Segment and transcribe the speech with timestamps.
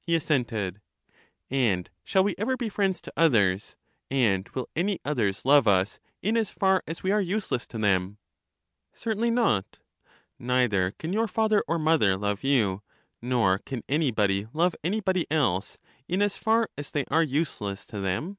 [0.00, 0.80] He assented.
[1.50, 3.76] And shall we ever be friends to others?
[4.10, 8.16] and will any others love us, in, as far as we are useless to them?
[8.94, 9.78] Certainly not.
[10.38, 12.80] Neither can your father or mother love you,
[13.20, 15.76] nor 60 LYSIS can anybody love anybody else,
[16.08, 18.38] in as far as they are useless to them?